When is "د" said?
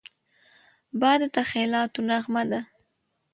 1.21-1.23